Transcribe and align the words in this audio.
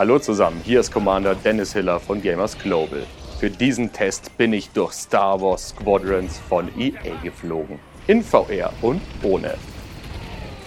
Hallo 0.00 0.18
zusammen, 0.18 0.62
hier 0.64 0.80
ist 0.80 0.92
Commander 0.92 1.34
Dennis 1.34 1.74
Hiller 1.74 2.00
von 2.00 2.22
Gamers 2.22 2.58
Global. 2.58 3.02
Für 3.38 3.50
diesen 3.50 3.92
Test 3.92 4.34
bin 4.38 4.54
ich 4.54 4.70
durch 4.70 4.92
Star 4.92 5.42
Wars 5.42 5.68
Squadrons 5.68 6.38
von 6.38 6.70
EA 6.78 7.20
geflogen. 7.22 7.78
In 8.06 8.22
VR 8.22 8.72
und 8.80 9.02
ohne. 9.22 9.56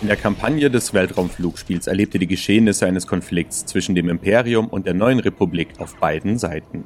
In 0.01 0.07
der 0.07 0.17
Kampagne 0.17 0.69
des 0.69 0.93
Weltraumflugspiels 0.93 1.87
erlebt 1.87 2.13
ihr 2.13 2.19
die 2.19 2.27
Geschehnisse 2.27 2.85
eines 2.85 3.07
Konflikts 3.07 3.65
zwischen 3.65 3.95
dem 3.95 4.07
Imperium 4.07 4.67
und 4.67 4.85
der 4.85 4.93
neuen 4.93 5.17
Republik 5.17 5.69
auf 5.79 5.95
beiden 5.95 6.37
Seiten. 6.37 6.83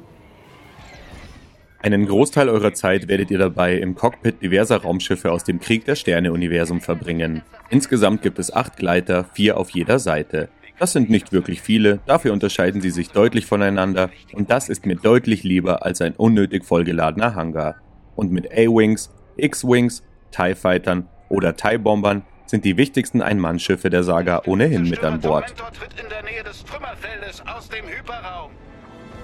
Einen 1.80 2.06
Großteil 2.06 2.48
eurer 2.48 2.72
Zeit 2.72 3.08
werdet 3.08 3.30
ihr 3.30 3.38
dabei 3.38 3.74
im 3.76 3.94
Cockpit 3.94 4.40
diverser 4.40 4.78
Raumschiffe 4.78 5.30
aus 5.32 5.44
dem 5.44 5.60
Krieg 5.60 5.84
der 5.84 5.96
Sterne-Universum 5.96 6.80
verbringen. 6.80 7.42
Insgesamt 7.68 8.22
gibt 8.22 8.38
es 8.38 8.50
acht 8.50 8.78
Gleiter, 8.78 9.26
vier 9.34 9.58
auf 9.58 9.68
jeder 9.68 9.98
Seite. 9.98 10.48
Das 10.78 10.92
sind 10.92 11.10
nicht 11.10 11.32
wirklich 11.32 11.60
viele, 11.60 11.98
dafür 12.06 12.32
unterscheiden 12.32 12.80
sie 12.80 12.90
sich 12.90 13.10
deutlich 13.10 13.46
voneinander 13.46 14.10
und 14.32 14.50
das 14.50 14.68
ist 14.68 14.86
mir 14.86 14.94
deutlich 14.94 15.42
lieber 15.42 15.84
als 15.84 16.00
ein 16.00 16.14
unnötig 16.14 16.64
vollgeladener 16.64 17.34
Hangar. 17.34 17.76
Und 18.14 18.30
mit 18.30 18.50
A-Wings, 18.52 19.10
X-Wings, 19.36 20.04
TIE 20.30 20.54
Fightern 20.54 21.08
oder 21.28 21.56
TIE 21.56 21.78
Bombern 21.78 22.22
sind 22.46 22.64
die 22.64 22.76
wichtigsten 22.76 23.22
Ein-Mann-Schiffe 23.22 23.90
der 23.90 24.04
Saga 24.04 24.42
ohnehin 24.46 24.88
mit 24.88 25.02
an 25.02 25.20
Bord. 25.20 25.52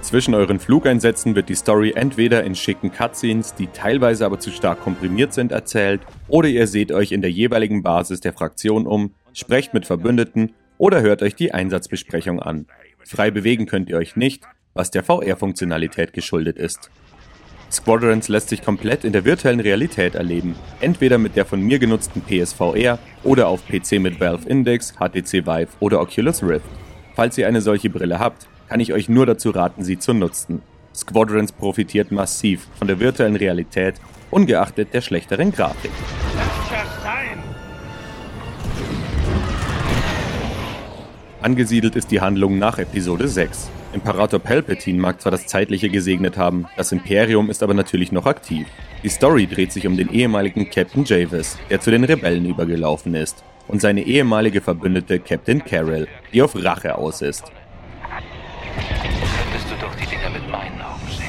Zwischen 0.02 0.34
euren 0.34 0.60
Flugeinsätzen 0.60 1.34
wird 1.34 1.48
die 1.48 1.54
Story 1.54 1.92
entweder 1.96 2.44
in 2.44 2.54
schicken 2.54 2.92
Cutscenes, 2.92 3.54
die 3.54 3.68
teilweise 3.68 4.26
aber 4.26 4.38
zu 4.38 4.50
stark 4.50 4.82
komprimiert 4.82 5.32
sind, 5.32 5.50
erzählt, 5.50 6.02
oder 6.28 6.48
ihr 6.48 6.66
seht 6.66 6.92
euch 6.92 7.12
in 7.12 7.22
der 7.22 7.30
jeweiligen 7.30 7.82
Basis 7.82 8.20
der 8.20 8.34
Fraktion 8.34 8.86
um, 8.86 9.14
sprecht 9.32 9.72
mit 9.72 9.86
Verbündeten 9.86 10.52
oder 10.78 11.02
hört 11.02 11.22
euch 11.22 11.34
die 11.34 11.52
Einsatzbesprechung 11.52 12.40
an. 12.40 12.66
Frei 13.04 13.30
bewegen 13.30 13.66
könnt 13.66 13.88
ihr 13.88 13.96
euch 13.96 14.16
nicht, 14.16 14.44
was 14.74 14.90
der 14.90 15.04
VR-Funktionalität 15.04 16.12
geschuldet 16.12 16.58
ist. 16.58 16.90
Squadrons 17.70 18.28
lässt 18.28 18.50
sich 18.50 18.62
komplett 18.62 19.04
in 19.04 19.12
der 19.12 19.24
virtuellen 19.24 19.60
Realität 19.60 20.14
erleben, 20.14 20.54
entweder 20.80 21.18
mit 21.18 21.34
der 21.34 21.44
von 21.44 21.60
mir 21.60 21.78
genutzten 21.78 22.22
PSVR 22.22 22.98
oder 23.24 23.48
auf 23.48 23.66
PC 23.66 24.00
mit 24.00 24.20
Valve 24.20 24.48
Index, 24.48 24.94
HTC 24.94 25.46
Vive 25.46 25.68
oder 25.80 26.00
Oculus 26.00 26.42
Rift. 26.42 26.66
Falls 27.14 27.36
ihr 27.38 27.48
eine 27.48 27.60
solche 27.60 27.90
Brille 27.90 28.18
habt, 28.18 28.46
kann 28.68 28.80
ich 28.80 28.92
euch 28.92 29.08
nur 29.08 29.26
dazu 29.26 29.50
raten, 29.50 29.82
sie 29.84 29.98
zu 29.98 30.14
nutzen. 30.14 30.62
Squadrons 30.94 31.52
profitiert 31.52 32.12
massiv 32.12 32.68
von 32.76 32.86
der 32.86 33.00
virtuellen 33.00 33.36
Realität, 33.36 33.96
ungeachtet 34.30 34.94
der 34.94 35.00
schlechteren 35.00 35.50
Grafik. 35.52 35.90
Angesiedelt 41.44 41.94
ist 41.94 42.10
die 42.10 42.22
Handlung 42.22 42.58
nach 42.58 42.78
Episode 42.78 43.28
6. 43.28 43.70
Imperator 43.92 44.40
Palpatine 44.40 44.98
mag 44.98 45.20
zwar 45.20 45.30
das 45.30 45.46
Zeitliche 45.46 45.90
gesegnet 45.90 46.38
haben, 46.38 46.64
das 46.78 46.90
Imperium 46.90 47.50
ist 47.50 47.62
aber 47.62 47.74
natürlich 47.74 48.12
noch 48.12 48.24
aktiv. 48.24 48.66
Die 49.02 49.10
Story 49.10 49.46
dreht 49.46 49.70
sich 49.70 49.86
um 49.86 49.94
den 49.94 50.08
ehemaligen 50.08 50.70
Captain 50.70 51.04
Javis, 51.04 51.58
der 51.68 51.82
zu 51.82 51.90
den 51.90 52.04
Rebellen 52.04 52.46
übergelaufen 52.46 53.14
ist, 53.14 53.44
und 53.68 53.82
seine 53.82 54.04
ehemalige 54.04 54.62
Verbündete 54.62 55.18
Captain 55.18 55.62
Carroll, 55.62 56.08
die 56.32 56.40
auf 56.40 56.56
Rache 56.56 56.96
aus 56.96 57.20
ist. 57.20 57.44
Könntest 59.02 59.70
du 59.70 59.74
doch 59.84 59.94
die 59.96 60.06
Dinger 60.06 60.30
mit 60.30 60.50
meinen 60.50 60.80
Augen 60.80 61.06
sehen. 61.10 61.26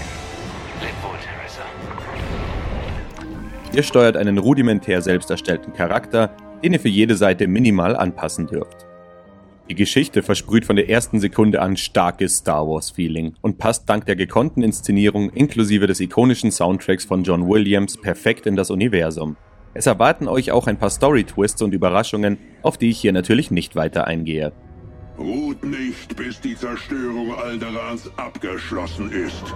Leb 0.80 0.96
wohl, 1.04 1.18
Teresa. 1.20 1.64
Ihr 3.76 3.84
steuert 3.84 4.16
einen 4.16 4.38
rudimentär 4.38 5.02
selbst 5.02 5.30
erstellten 5.30 5.74
Charakter, 5.74 6.34
den 6.64 6.72
ihr 6.72 6.80
für 6.80 6.88
jede 6.88 7.18
Seite 7.18 7.48
minimal 7.48 7.98
anpassen 7.98 8.48
dürft. 8.48 8.86
Die 9.68 9.76
Geschichte 9.76 10.22
versprüht 10.22 10.64
von 10.64 10.76
der 10.76 10.90
ersten 10.90 11.20
Sekunde 11.20 11.60
an 11.60 11.76
starkes 11.76 12.38
Star 12.38 12.68
Wars-Feeling 12.68 13.34
und 13.42 13.58
passt 13.58 13.90
dank 13.90 14.06
der 14.06 14.16
gekonnten 14.16 14.62
Inszenierung 14.62 15.32
inklusive 15.32 15.88
des 15.88 16.00
ikonischen 16.00 16.52
Soundtracks 16.52 17.04
von 17.04 17.24
John 17.24 17.48
Williams 17.50 17.98
perfekt 17.98 18.46
in 18.46 18.56
das 18.56 18.70
Universum. 18.70 19.38
Es 19.74 19.88
erwarten 19.88 20.28
euch 20.28 20.52
auch 20.52 20.68
ein 20.68 20.78
paar 20.78 20.92
Story-Twists 20.92 21.64
und 21.64 21.74
Überraschungen, 21.74 22.38
auf 22.62 22.78
die 22.78 22.92
ich 22.92 23.00
hier 23.00 23.12
natürlich 23.12 23.50
nicht 23.50 23.76
weiter 23.76 24.06
eingehe. 24.06 24.54
Ruht 25.18 25.64
nicht, 25.64 26.16
bis 26.16 26.40
die 26.40 26.56
Zerstörung 26.56 27.34
Alderans 27.34 28.12
abgeschlossen 28.18 29.12
ist. 29.12 29.56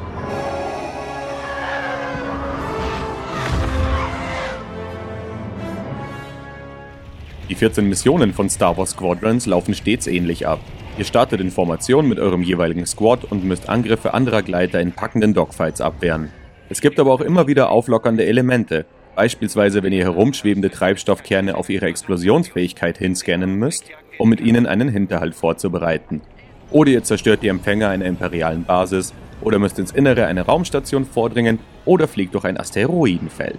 Die 7.50 7.56
14 7.56 7.88
Missionen 7.88 8.34
von 8.34 8.50
Star 8.50 8.78
Wars 8.78 8.92
Squadrons 8.92 9.46
laufen 9.46 9.74
stets 9.74 10.08
ähnlich 10.08 10.48
ab. 10.48 10.60
Ihr 10.98 11.06
startet 11.06 11.42
in 11.42 11.52
Formation 11.52 12.08
mit 12.08 12.20
eurem 12.20 12.44
jeweiligen 12.44 12.86
Squad 12.86 13.26
und 13.26 13.44
müsst 13.44 13.70
Angriffe 13.70 14.14
anderer 14.14 14.42
Gleiter 14.42 14.80
in 14.80 14.92
packenden 14.92 15.34
Dogfights 15.34 15.82
abwehren. 15.82 16.32
Es 16.70 16.82
gibt 16.82 17.00
aber 17.00 17.12
auch 17.12 17.22
immer 17.22 17.48
wieder 17.48 17.72
auflockernde 17.72 18.26
Elemente, 18.26 18.86
beispielsweise 19.16 19.82
wenn 19.82 19.94
ihr 19.94 20.04
herumschwebende 20.04 20.70
Treibstoffkerne 20.70 21.56
auf 21.56 21.70
ihre 21.70 21.88
Explosionsfähigkeit 21.88 22.98
hinscannen 22.98 23.56
müsst 23.56 23.90
um 24.20 24.30
mit 24.30 24.42
ihnen 24.42 24.68
einen 24.68 24.90
Hinterhalt 24.90 25.34
vorzubereiten. 25.34 26.22
Oder 26.70 26.92
ihr 26.92 27.04
zerstört 27.04 27.42
die 27.42 27.48
Empfänger 27.48 27.90
einer 27.90 28.06
imperialen 28.06 28.66
Basis, 28.66 29.14
oder 29.42 29.58
müsst 29.58 29.80
ins 29.80 29.92
Innere 29.92 30.28
einer 30.28 30.44
Raumstation 30.44 31.06
vordringen, 31.06 31.58
oder 31.86 32.08
fliegt 32.08 32.36
durch 32.36 32.46
ein 32.46 32.60
Asteroidenfeld. 32.60 33.58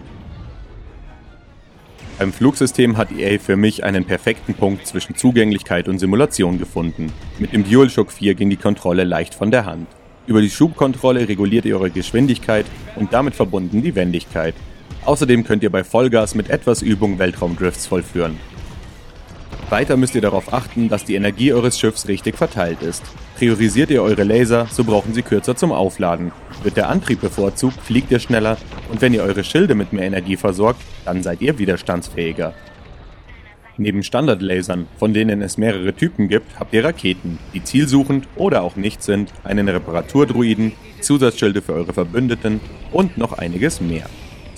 Beim 2.21 2.35
Flugsystem 2.35 2.99
hat 2.99 3.13
EA 3.13 3.39
für 3.39 3.57
mich 3.57 3.83
einen 3.83 4.05
perfekten 4.05 4.53
Punkt 4.53 4.87
zwischen 4.87 5.17
Zugänglichkeit 5.17 5.89
und 5.89 5.99
Simulation 5.99 6.59
gefunden. 6.59 7.11
Mit 7.39 7.55
dem 7.55 7.65
DualShock 7.65 8.13
4 8.13 8.35
ging 8.35 8.51
die 8.51 8.59
Kontrolle 8.59 9.05
leicht 9.05 9.33
von 9.35 9.51
der 9.51 9.65
Hand. 9.65 9.89
Über 10.27 10.43
die 10.43 10.51
Schubkontrolle 10.51 11.27
reguliert 11.27 11.65
ihr 11.65 11.77
eure 11.77 11.89
Geschwindigkeit 11.89 12.67
und 12.97 13.15
damit 13.15 13.35
verbunden 13.35 13.83
die 13.83 13.95
Wendigkeit. 13.95 14.55
Außerdem 15.07 15.45
könnt 15.45 15.63
ihr 15.63 15.71
bei 15.71 15.83
Vollgas 15.83 16.35
mit 16.35 16.51
etwas 16.51 16.83
Übung 16.83 17.19
Weltraumdrifts 17.19 17.87
vollführen. 17.87 18.37
Weiter 19.71 19.97
müsst 19.97 20.17
ihr 20.17 20.21
darauf 20.21 20.53
achten, 20.53 20.89
dass 20.89 21.05
die 21.05 21.15
Energie 21.15 21.53
eures 21.53 21.79
Schiffs 21.79 22.09
richtig 22.09 22.37
verteilt 22.37 22.83
ist. 22.83 23.05
Priorisiert 23.37 23.91
ihr 23.91 24.03
eure 24.03 24.25
Laser, 24.25 24.67
so 24.71 24.83
brauchen 24.83 25.15
sie 25.15 25.23
kürzer 25.23 25.55
zum 25.55 25.71
Aufladen. 25.71 26.33
Wird 26.65 26.77
der 26.77 26.89
Antrieb 26.89 27.21
bevorzugt, 27.21 27.81
fliegt 27.81 28.11
ihr 28.11 28.19
schneller 28.19 28.59
und 28.91 29.01
wenn 29.01 29.15
ihr 29.15 29.23
eure 29.23 29.45
Schilde 29.45 29.75
mit 29.77 29.93
mehr 29.93 30.05
Energie 30.05 30.37
versorgt, 30.37 30.83
dann 31.05 31.23
seid 31.23 31.41
ihr 31.41 31.59
widerstandsfähiger. 31.59 32.53
Neben 33.77 34.03
Standardlasern, 34.03 34.89
von 34.99 35.15
denen 35.15 35.41
es 35.41 35.57
mehrere 35.57 35.95
Typen 35.95 36.29
gibt, 36.29 36.59
habt 36.59 36.75
ihr 36.75 36.85
Raketen, 36.85 37.39
die 37.55 37.65
zielsuchend 37.65 38.29
oder 38.37 38.63
auch 38.63 38.77
nicht 38.77 39.03
sind, 39.03 39.33
einen 39.45 39.69
Reparaturdruiden, 39.69 40.73
Zusatzschilde 41.01 41.63
für 41.63 41.73
eure 41.73 41.95
Verbündeten 41.95 42.61
und 42.93 43.17
noch 43.17 43.39
einiges 43.39 43.81
mehr. 43.81 44.05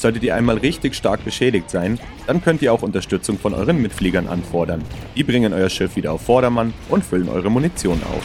Solltet 0.02 0.24
ihr 0.24 0.34
einmal 0.34 0.58
richtig 0.58 0.96
stark 0.96 1.24
beschädigt 1.24 1.70
sein, 1.70 1.96
dann 2.26 2.42
könnt 2.42 2.60
ihr 2.60 2.72
auch 2.72 2.82
Unterstützung 2.82 3.38
von 3.38 3.54
euren 3.54 3.80
Mitfliegern 3.80 4.26
anfordern. 4.26 4.82
Die 5.14 5.22
bringen 5.22 5.52
euer 5.52 5.68
Schiff 5.68 5.94
wieder 5.94 6.10
auf 6.10 6.22
Vordermann 6.22 6.74
und 6.88 7.04
füllen 7.04 7.28
eure 7.28 7.52
Munition 7.52 8.00
auf. 8.02 8.24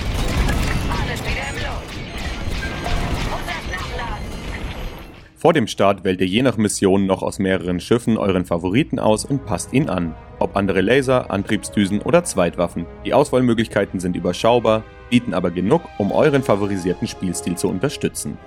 Vor 5.36 5.54
dem 5.54 5.68
Start 5.68 6.04
wählt 6.04 6.20
ihr 6.20 6.26
je 6.26 6.42
nach 6.42 6.58
Mission 6.58 7.06
noch 7.06 7.22
aus 7.22 7.38
mehreren 7.38 7.80
Schiffen 7.80 8.18
euren 8.18 8.46
Favoriten 8.46 8.98
aus 8.98 9.24
und 9.24 9.46
passt 9.46 9.72
ihn 9.72 9.88
an. 9.88 10.16
Ob 10.40 10.58
andere 10.58 10.82
Laser, 10.82 11.30
Antriebsdüsen 11.30 12.02
oder 12.02 12.24
Zweitwaffen. 12.24 12.88
Die 13.06 13.14
Auswahlmöglichkeiten 13.14 14.00
sind 14.00 14.16
überschaubar, 14.16 14.84
bieten 15.12 15.36
aber 15.36 15.52
genug, 15.52 15.84
um 16.00 16.12
euren 16.12 16.42
favorisierten 16.42 17.08
Spielstil 17.08 17.56
zu 17.56 17.70
unterstützen. 17.70 18.40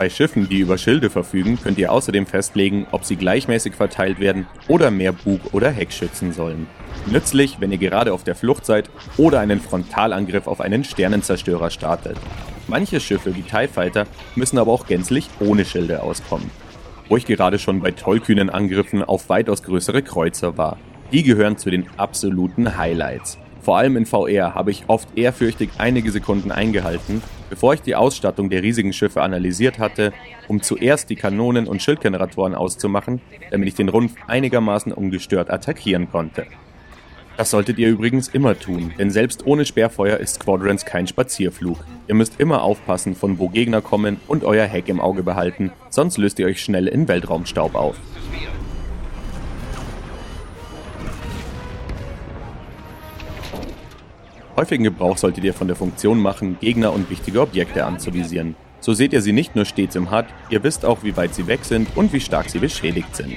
Bei 0.00 0.08
Schiffen, 0.08 0.48
die 0.48 0.60
über 0.60 0.78
Schilde 0.78 1.10
verfügen, 1.10 1.58
könnt 1.62 1.76
ihr 1.76 1.92
außerdem 1.92 2.24
festlegen, 2.24 2.86
ob 2.90 3.04
sie 3.04 3.16
gleichmäßig 3.16 3.74
verteilt 3.74 4.18
werden 4.18 4.46
oder 4.66 4.90
mehr 4.90 5.12
Bug- 5.12 5.52
oder 5.52 5.70
Heck 5.70 5.92
schützen 5.92 6.32
sollen. 6.32 6.68
Nützlich, 7.04 7.60
wenn 7.60 7.70
ihr 7.70 7.76
gerade 7.76 8.14
auf 8.14 8.24
der 8.24 8.34
Flucht 8.34 8.64
seid 8.64 8.88
oder 9.18 9.40
einen 9.40 9.60
Frontalangriff 9.60 10.46
auf 10.46 10.62
einen 10.62 10.84
Sternenzerstörer 10.84 11.68
startet. 11.68 12.16
Manche 12.66 12.98
Schiffe 12.98 13.36
wie 13.36 13.42
TIE 13.42 13.68
Fighter 13.68 14.06
müssen 14.36 14.56
aber 14.56 14.72
auch 14.72 14.86
gänzlich 14.86 15.28
ohne 15.38 15.66
Schilde 15.66 16.02
auskommen. 16.02 16.50
Wo 17.10 17.18
ich 17.18 17.26
gerade 17.26 17.58
schon 17.58 17.80
bei 17.80 17.90
tollkühnen 17.90 18.48
Angriffen 18.48 19.04
auf 19.04 19.28
weitaus 19.28 19.62
größere 19.62 20.00
Kreuzer 20.00 20.56
war. 20.56 20.78
Die 21.12 21.24
gehören 21.24 21.58
zu 21.58 21.68
den 21.68 21.86
absoluten 21.98 22.78
Highlights. 22.78 23.36
Vor 23.62 23.76
allem 23.76 23.96
in 23.96 24.06
VR 24.06 24.54
habe 24.54 24.70
ich 24.70 24.84
oft 24.86 25.16
ehrfürchtig 25.16 25.70
einige 25.78 26.10
Sekunden 26.10 26.50
eingehalten, 26.50 27.22
bevor 27.50 27.74
ich 27.74 27.82
die 27.82 27.94
Ausstattung 27.94 28.48
der 28.48 28.62
riesigen 28.62 28.92
Schiffe 28.92 29.22
analysiert 29.22 29.78
hatte, 29.78 30.12
um 30.48 30.62
zuerst 30.62 31.10
die 31.10 31.16
Kanonen 31.16 31.66
und 31.66 31.82
Schildgeneratoren 31.82 32.54
auszumachen, 32.54 33.20
damit 33.50 33.68
ich 33.68 33.74
den 33.74 33.90
Rumpf 33.90 34.14
einigermaßen 34.26 34.92
ungestört 34.92 35.50
attackieren 35.50 36.10
konnte. 36.10 36.46
Das 37.36 37.50
solltet 37.50 37.78
ihr 37.78 37.88
übrigens 37.88 38.28
immer 38.28 38.58
tun, 38.58 38.92
denn 38.98 39.10
selbst 39.10 39.46
ohne 39.46 39.64
Sperrfeuer 39.64 40.18
ist 40.18 40.34
Squadrons 40.34 40.84
kein 40.84 41.06
Spazierflug. 41.06 41.78
Ihr 42.06 42.14
müsst 42.14 42.38
immer 42.38 42.62
aufpassen, 42.62 43.14
von 43.14 43.38
wo 43.38 43.48
Gegner 43.48 43.80
kommen 43.80 44.20
und 44.26 44.44
euer 44.44 44.66
Heck 44.66 44.88
im 44.88 45.00
Auge 45.00 45.22
behalten, 45.22 45.72
sonst 45.88 46.18
löst 46.18 46.38
ihr 46.38 46.46
euch 46.46 46.62
schnell 46.62 46.86
in 46.86 47.08
Weltraumstaub 47.08 47.74
auf. 47.74 47.96
Häufigen 54.56 54.84
Gebrauch 54.84 55.16
solltet 55.16 55.44
ihr 55.44 55.54
von 55.54 55.68
der 55.68 55.76
Funktion 55.76 56.18
machen, 56.18 56.58
Gegner 56.60 56.92
und 56.92 57.08
wichtige 57.08 57.40
Objekte 57.40 57.84
anzuvisieren. 57.84 58.56
So 58.80 58.94
seht 58.94 59.12
ihr 59.12 59.22
sie 59.22 59.32
nicht 59.32 59.54
nur 59.54 59.64
stets 59.64 59.94
im 59.94 60.10
HUD, 60.10 60.24
ihr 60.48 60.62
wisst 60.64 60.84
auch, 60.84 61.02
wie 61.02 61.16
weit 61.16 61.34
sie 61.34 61.46
weg 61.46 61.64
sind 61.64 61.88
und 61.96 62.12
wie 62.12 62.20
stark 62.20 62.48
sie 62.48 62.58
beschädigt 62.58 63.14
sind. 63.14 63.36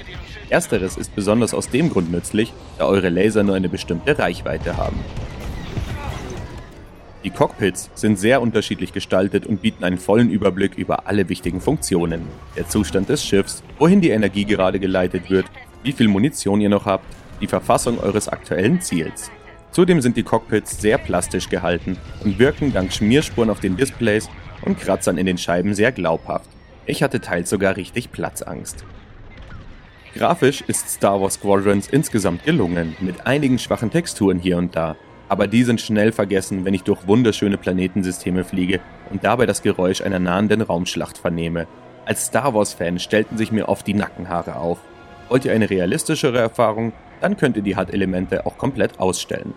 Ersteres 0.49 0.97
ist 0.97 1.15
besonders 1.15 1.53
aus 1.53 1.69
dem 1.69 1.89
Grund 1.89 2.11
nützlich, 2.11 2.53
da 2.77 2.85
eure 2.85 3.09
Laser 3.09 3.43
nur 3.43 3.55
eine 3.55 3.69
bestimmte 3.69 4.17
Reichweite 4.17 4.77
haben. 4.77 4.99
Die 7.23 7.29
Cockpits 7.29 7.89
sind 7.95 8.19
sehr 8.19 8.41
unterschiedlich 8.41 8.91
gestaltet 8.91 9.45
und 9.45 9.61
bieten 9.61 9.83
einen 9.83 9.97
vollen 9.97 10.29
Überblick 10.29 10.75
über 10.75 11.07
alle 11.07 11.29
wichtigen 11.29 11.61
Funktionen. 11.61 12.27
Der 12.57 12.67
Zustand 12.67 13.07
des 13.07 13.23
Schiffs, 13.23 13.63
wohin 13.79 14.01
die 14.01 14.09
Energie 14.09 14.43
gerade 14.43 14.79
geleitet 14.79 15.29
wird, 15.29 15.45
wie 15.83 15.93
viel 15.93 16.09
Munition 16.09 16.59
ihr 16.59 16.69
noch 16.69 16.85
habt, 16.85 17.05
die 17.39 17.47
Verfassung 17.47 17.99
eures 17.99 18.27
aktuellen 18.27 18.81
Ziels. 18.81 19.31
Zudem 19.73 20.01
sind 20.01 20.15
die 20.17 20.23
Cockpits 20.23 20.79
sehr 20.79 20.99
plastisch 20.99 21.49
gehalten 21.49 21.97
und 22.23 22.37
wirken 22.37 22.71
dank 22.71 22.93
Schmierspuren 22.93 23.49
auf 23.49 23.59
den 23.59 23.75
Displays 23.75 24.29
und 24.61 24.79
Kratzern 24.79 25.17
in 25.17 25.25
den 25.25 25.39
Scheiben 25.39 25.73
sehr 25.73 25.91
glaubhaft. 25.91 26.47
Ich 26.85 27.01
hatte 27.01 27.19
teils 27.19 27.49
sogar 27.49 27.75
richtig 27.75 28.11
Platzangst. 28.11 28.85
Grafisch 30.13 30.61
ist 30.61 30.89
Star 30.89 31.19
Wars 31.19 31.35
Squadrons 31.35 31.87
insgesamt 31.87 32.43
gelungen, 32.43 32.95
mit 32.99 33.25
einigen 33.25 33.57
schwachen 33.57 33.89
Texturen 33.89 34.37
hier 34.37 34.57
und 34.57 34.75
da, 34.75 34.95
aber 35.27 35.47
die 35.47 35.63
sind 35.63 35.81
schnell 35.81 36.11
vergessen, 36.11 36.65
wenn 36.65 36.75
ich 36.75 36.83
durch 36.83 37.07
wunderschöne 37.07 37.57
Planetensysteme 37.57 38.43
fliege 38.43 38.79
und 39.09 39.23
dabei 39.23 39.47
das 39.47 39.63
Geräusch 39.63 40.01
einer 40.01 40.19
nahenden 40.19 40.61
Raumschlacht 40.61 41.17
vernehme. 41.17 41.65
Als 42.05 42.25
Star 42.25 42.53
Wars-Fan 42.53 42.99
stellten 42.99 43.39
sich 43.39 43.51
mir 43.51 43.69
oft 43.69 43.87
die 43.87 43.95
Nackenhaare 43.95 44.57
auf. 44.57 44.77
Wollt 45.33 45.45
ihr 45.45 45.51
eine 45.53 45.67
realistischere 45.67 46.37
Erfahrung, 46.37 46.93
dann 47.19 47.37
könnt 47.37 47.57
ihr 47.57 47.63
die 47.63 47.75
HUD-Elemente 47.75 48.45
auch 48.45 48.55
komplett 48.55 48.99
ausstellen. 48.99 49.55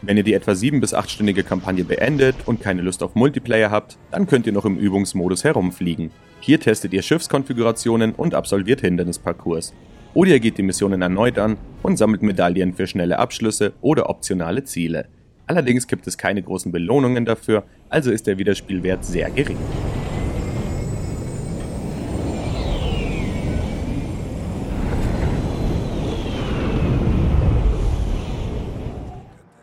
Wenn 0.00 0.16
ihr 0.16 0.24
die 0.24 0.34
etwa 0.34 0.50
7- 0.50 0.80
bis 0.80 0.96
8-stündige 0.96 1.44
Kampagne 1.44 1.84
beendet 1.84 2.34
und 2.46 2.60
keine 2.60 2.82
Lust 2.82 3.04
auf 3.04 3.14
Multiplayer 3.14 3.70
habt, 3.70 3.98
dann 4.10 4.26
könnt 4.26 4.48
ihr 4.48 4.52
noch 4.52 4.64
im 4.64 4.78
Übungsmodus 4.78 5.44
herumfliegen. 5.44 6.10
Hier 6.40 6.58
testet 6.58 6.92
ihr 6.92 7.02
Schiffskonfigurationen 7.02 8.14
und 8.16 8.34
absolviert 8.34 8.80
Hindernisparcours. 8.80 9.74
Oder 10.12 10.30
ihr 10.30 10.40
geht 10.40 10.58
die 10.58 10.64
Missionen 10.64 11.02
erneut 11.02 11.38
an 11.38 11.56
und 11.84 11.96
sammelt 11.96 12.22
Medaillen 12.22 12.74
für 12.74 12.88
schnelle 12.88 13.20
Abschlüsse 13.20 13.74
oder 13.80 14.10
optionale 14.10 14.64
Ziele. 14.64 15.06
Allerdings 15.46 15.86
gibt 15.86 16.08
es 16.08 16.18
keine 16.18 16.42
großen 16.42 16.72
Belohnungen 16.72 17.24
dafür, 17.24 17.62
also 17.88 18.10
ist 18.10 18.26
der 18.26 18.38
Wiederspielwert 18.38 19.04
sehr 19.04 19.30
gering. 19.30 19.58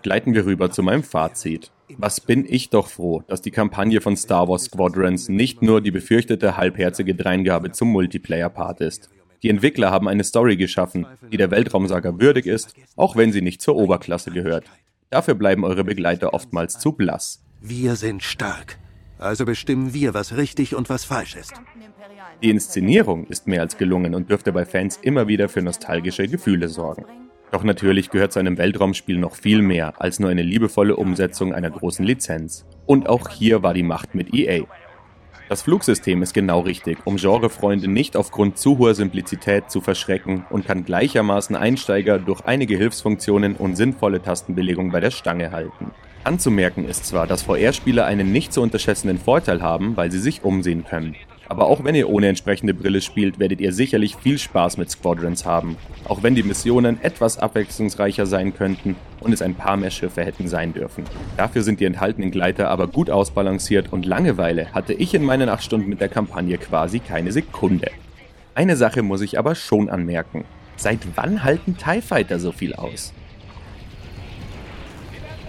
Gleiten 0.09 0.33
wir 0.33 0.47
rüber 0.47 0.71
zu 0.71 0.81
meinem 0.81 1.03
Fazit. 1.03 1.69
Was 1.99 2.19
bin 2.19 2.43
ich 2.49 2.71
doch 2.71 2.87
froh, 2.87 3.21
dass 3.27 3.43
die 3.43 3.51
Kampagne 3.51 4.01
von 4.01 4.17
Star 4.17 4.47
Wars 4.47 4.63
Squadrons 4.63 5.29
nicht 5.29 5.61
nur 5.61 5.81
die 5.81 5.91
befürchtete 5.91 6.57
halbherzige 6.57 7.13
Dreingabe 7.13 7.73
zum 7.73 7.89
Multiplayer-Part 7.89 8.81
ist. 8.81 9.11
Die 9.43 9.49
Entwickler 9.49 9.91
haben 9.91 10.07
eine 10.07 10.23
Story 10.23 10.57
geschaffen, 10.57 11.05
die 11.31 11.37
der 11.37 11.51
Weltraumsaga 11.51 12.19
würdig 12.19 12.47
ist, 12.47 12.73
auch 12.95 13.17
wenn 13.17 13.31
sie 13.31 13.43
nicht 13.43 13.61
zur 13.61 13.75
Oberklasse 13.75 14.31
gehört. 14.31 14.65
Dafür 15.11 15.35
bleiben 15.35 15.63
eure 15.63 15.83
Begleiter 15.83 16.33
oftmals 16.33 16.79
zu 16.79 16.93
blass. 16.93 17.43
Wir 17.61 17.95
sind 17.95 18.23
stark. 18.23 18.79
Also 19.19 19.45
bestimmen 19.45 19.93
wir, 19.93 20.15
was 20.15 20.35
richtig 20.35 20.73
und 20.73 20.89
was 20.89 21.03
falsch 21.03 21.35
ist. 21.35 21.53
Die 22.41 22.49
Inszenierung 22.49 23.27
ist 23.27 23.45
mehr 23.45 23.61
als 23.61 23.77
gelungen 23.77 24.15
und 24.15 24.31
dürfte 24.31 24.51
bei 24.51 24.65
Fans 24.65 24.97
immer 25.03 25.27
wieder 25.27 25.49
für 25.49 25.61
nostalgische 25.61 26.27
Gefühle 26.27 26.67
sorgen. 26.67 27.05
Doch 27.51 27.63
natürlich 27.63 28.09
gehört 28.11 28.31
zu 28.31 28.39
einem 28.39 28.57
Weltraumspiel 28.57 29.17
noch 29.17 29.35
viel 29.35 29.61
mehr 29.61 29.99
als 29.99 30.19
nur 30.19 30.29
eine 30.29 30.43
liebevolle 30.43 30.95
Umsetzung 30.95 31.53
einer 31.53 31.71
großen 31.71 32.05
Lizenz. 32.05 32.65
Und 32.85 33.09
auch 33.09 33.29
hier 33.29 33.63
war 33.63 33.73
die 33.73 33.83
Macht 33.83 34.13
mit 34.13 34.33
EA. 34.33 34.65
Das 35.49 35.63
Flugsystem 35.63 36.21
ist 36.21 36.35
genau 36.35 36.59
richtig, 36.59 36.99
um 37.05 37.15
Genrefreunde 37.15 37.87
nicht 37.87 38.15
aufgrund 38.15 38.59
zu 38.59 38.77
hoher 38.77 38.93
Simplizität 38.93 39.71
zu 39.71 39.81
verschrecken 39.81 40.45
und 40.51 40.67
kann 40.67 40.85
gleichermaßen 40.85 41.55
Einsteiger 41.55 42.19
durch 42.19 42.41
einige 42.41 42.77
Hilfsfunktionen 42.77 43.55
und 43.55 43.75
sinnvolle 43.75 44.21
Tastenbelegung 44.21 44.91
bei 44.91 44.99
der 44.99 45.09
Stange 45.09 45.51
halten. 45.51 45.89
Anzumerken 46.23 46.87
ist 46.87 47.07
zwar, 47.07 47.25
dass 47.25 47.41
VR-Spieler 47.41 48.05
einen 48.05 48.31
nicht 48.31 48.53
zu 48.53 48.61
unterschätzenden 48.61 49.17
Vorteil 49.17 49.63
haben, 49.63 49.97
weil 49.97 50.11
sie 50.11 50.19
sich 50.19 50.43
umsehen 50.43 50.85
können. 50.85 51.15
Aber 51.49 51.65
auch 51.65 51.83
wenn 51.83 51.95
ihr 51.95 52.07
ohne 52.07 52.27
entsprechende 52.27 52.75
Brille 52.75 53.01
spielt, 53.01 53.39
werdet 53.39 53.59
ihr 53.59 53.73
sicherlich 53.73 54.15
viel 54.15 54.37
Spaß 54.37 54.77
mit 54.77 54.91
Squadrons 54.91 55.45
haben. 55.45 55.77
Auch 56.05 56.21
wenn 56.21 56.35
die 56.35 56.43
Missionen 56.43 57.01
etwas 57.01 57.39
abwechslungsreicher 57.39 58.27
sein 58.27 58.53
könnten 58.53 58.95
und 59.19 59.33
es 59.33 59.41
ein 59.41 59.55
paar 59.55 59.75
mehr 59.75 59.89
Schiffe 59.89 60.23
hätten 60.23 60.47
sein 60.47 60.73
dürfen. 60.73 61.05
Dafür 61.37 61.63
sind 61.63 61.79
die 61.79 61.85
enthaltenen 61.85 62.29
Gleiter 62.29 62.69
aber 62.69 62.87
gut 62.87 63.09
ausbalanciert 63.09 63.91
und 63.91 64.05
Langeweile 64.05 64.71
hatte 64.73 64.93
ich 64.93 65.15
in 65.15 65.25
meinen 65.25 65.49
8 65.49 65.63
Stunden 65.63 65.89
mit 65.89 66.01
der 66.01 66.09
Kampagne 66.09 66.59
quasi 66.59 66.99
keine 66.99 67.31
Sekunde. 67.31 67.89
Eine 68.53 68.75
Sache 68.75 69.01
muss 69.01 69.21
ich 69.21 69.39
aber 69.39 69.55
schon 69.55 69.89
anmerken. 69.89 70.45
Seit 70.75 70.99
wann 71.15 71.43
halten 71.43 71.77
TIE 71.77 72.01
Fighter 72.01 72.39
so 72.39 72.51
viel 72.51 72.75
aus? 72.75 73.11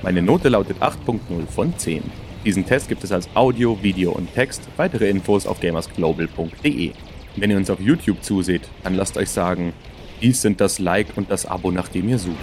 Meine 0.02 0.23
Note 0.23 0.49
lautet 0.49 0.79
8.0 0.81 1.47
von 1.47 1.76
10. 1.76 2.29
Diesen 2.44 2.64
Test 2.64 2.88
gibt 2.88 3.04
es 3.04 3.12
als 3.12 3.28
Audio, 3.34 3.78
Video 3.82 4.12
und 4.12 4.32
Text. 4.32 4.62
Weitere 4.78 5.10
Infos 5.10 5.46
auf 5.46 5.60
gamersglobal.de. 5.60 6.92
Wenn 7.37 7.50
ihr 7.50 7.56
uns 7.58 7.69
auf 7.69 7.81
YouTube 7.81 8.22
zuseht, 8.25 8.62
dann 8.82 8.94
lasst 8.94 9.19
euch 9.19 9.28
sagen, 9.28 9.75
dies 10.22 10.40
sind 10.40 10.60
das 10.60 10.78
Like 10.78 11.08
und 11.16 11.31
das 11.31 11.44
Abo, 11.44 11.70
nach 11.70 11.88
dem 11.88 12.08
ihr 12.08 12.19
sucht. 12.19 12.37